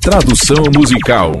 Tradução 0.00 0.64
musical. 0.74 1.32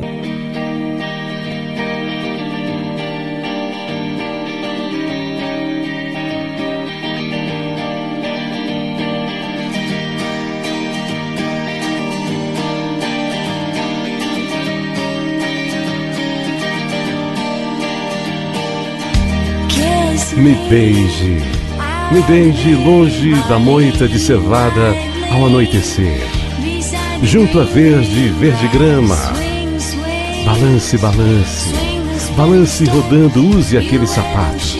Me 20.36 20.54
beije, 20.68 21.38
me 22.12 22.20
beije 22.28 22.74
longe 22.76 23.34
da 23.48 23.58
moita 23.58 24.06
de 24.06 24.18
cevada 24.18 24.94
ao 25.32 25.46
anoitecer, 25.46 26.39
junto 27.22 27.60
a 27.60 27.64
verde, 27.64 28.28
verde 28.38 28.68
grama. 28.68 29.16
Balance, 30.44 30.96
balance, 30.98 31.72
balance 32.36 32.84
rodando, 32.86 33.56
use 33.56 33.76
aqueles 33.76 34.10
sapatos, 34.10 34.76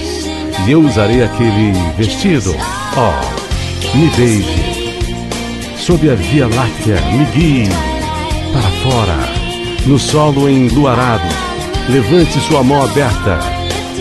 e 0.67 0.71
eu 0.71 0.81
usarei 0.81 1.23
aquele 1.23 1.73
vestido. 1.97 2.55
Oh, 2.97 3.97
me 3.97 4.09
beije, 4.17 4.97
sob 5.77 6.11
a 6.11 6.15
via 6.15 6.47
láctea, 6.49 7.01
me 7.13 7.25
guie 7.27 7.69
para 8.53 8.71
fora, 8.83 9.19
no 9.87 9.99
solo 9.99 10.49
enluarado, 10.49 11.29
levante 11.89 12.41
sua 12.41 12.65
mão 12.65 12.83
aberta 12.83 13.39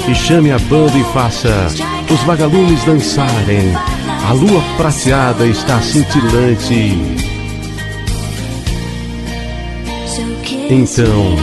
e 0.08 0.16
chame 0.16 0.52
a 0.52 0.58
banda 0.58 0.98
e 0.98 1.04
faça 1.14 1.68
os 2.10 2.20
vagalumes 2.22 2.84
dançarem. 2.84 3.74
A 4.28 4.34
lua 4.34 4.62
prateada 4.78 5.46
está 5.46 5.82
cintilante. 5.82 7.29
Então, 10.70 11.36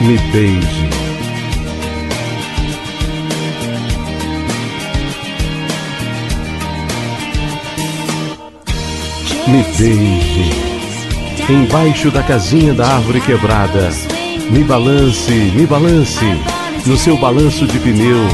me 0.00 0.18
beije. 0.32 0.88
Me 9.46 9.62
beije. 9.78 10.50
Embaixo 11.48 12.10
da 12.10 12.22
casinha 12.22 12.74
da 12.74 12.86
árvore 12.86 13.20
quebrada. 13.20 13.90
Me 14.50 14.64
balance, 14.64 15.30
me 15.30 15.66
balance 15.66 16.24
no 16.86 16.96
seu 16.96 17.16
balanço 17.16 17.66
de 17.66 17.78
pneu. 17.78 18.26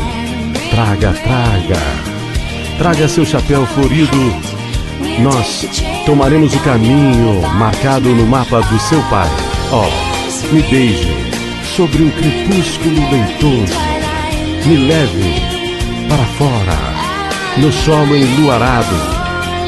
Traga, 0.70 1.12
traga, 1.12 1.80
traga 2.78 3.08
seu 3.08 3.24
chapéu 3.24 3.66
florido. 3.66 4.34
Nós 5.20 5.66
tomaremos 6.06 6.54
o 6.54 6.60
caminho 6.60 7.42
marcado 7.54 8.08
no 8.14 8.26
mapa 8.26 8.60
do 8.60 8.78
seu 8.78 9.02
pai. 9.10 9.28
Oh, 9.72 10.52
me 10.52 10.62
beije 10.62 11.14
sobre 11.76 12.02
um 12.02 12.10
crepúsculo 12.10 13.08
leitoso. 13.08 13.78
Me 14.66 14.76
leve 14.76 15.34
para 16.08 16.24
fora, 16.36 16.76
no 17.56 17.70
solo 17.70 18.16
enluarado. 18.16 18.96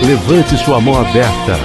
Levante 0.05 0.56
sua 0.56 0.81
mão 0.81 1.00
aberta 1.00 1.56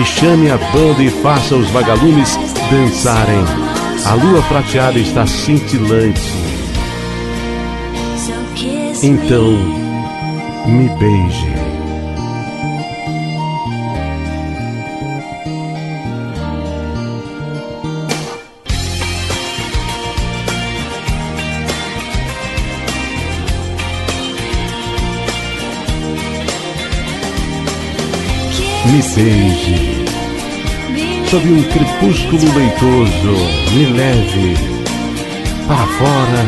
e 0.00 0.04
chame 0.06 0.50
a 0.50 0.56
banda 0.56 1.02
e 1.02 1.10
faça 1.10 1.54
os 1.54 1.68
vagalumes 1.68 2.38
dançarem. 2.70 3.44
A 4.06 4.14
lua 4.14 4.40
prateada 4.44 4.98
está 4.98 5.26
cintilante. 5.26 6.32
Então, 9.02 9.52
me 10.66 10.88
beije. 10.98 11.75
Me 28.90 29.02
beije. 29.14 30.04
Sob 31.30 31.48
um 31.48 31.62
crepúsculo 31.64 32.54
leitoso, 32.54 33.34
me 33.74 33.86
leve 33.86 34.76
para 35.66 35.86
fora 35.98 36.44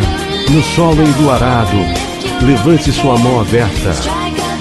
no 0.50 0.62
solo 0.62 1.02
enluarado 1.02 1.76
levante 2.42 2.92
sua 2.92 3.18
mão 3.18 3.40
aberta 3.40 3.92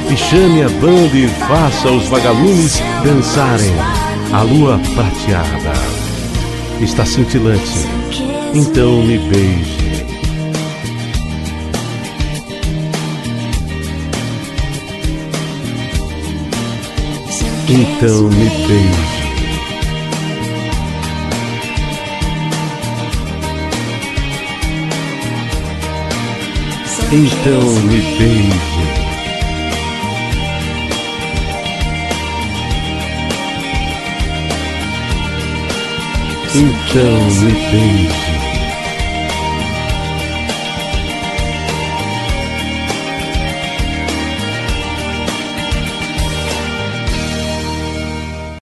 e 0.09 0.17
chame 0.17 0.63
a 0.63 0.69
banda 0.69 1.15
e 1.15 1.27
faça 1.27 1.89
os 1.89 2.07
vagalumes 2.07 2.81
dançarem. 3.03 3.75
A 4.33 4.41
lua 4.41 4.79
prateada 4.95 5.73
está 6.81 7.05
cintilante, 7.05 7.87
então 8.53 9.03
me 9.03 9.17
beije. 9.17 9.96
Então 17.69 18.29
me 18.29 18.49
beije. 18.65 19.27
Então 27.11 27.61
me 27.83 28.01
beije. 28.17 28.57
Então 36.55 37.19
me 37.41 37.51
beije. 37.51 38.36